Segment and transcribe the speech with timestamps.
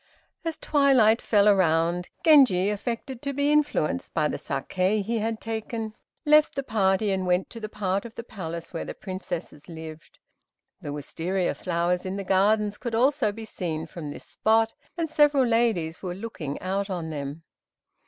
[0.43, 5.93] As twilight fell around, Genji affected to be influenced by the saké he had taken,
[6.25, 10.17] left the party, and went to that part of the Palace where the Princesses lived.
[10.81, 15.45] The Wistaria flowers in the gardens could also be seen from this spot, and several
[15.45, 17.43] ladies were looking out on them.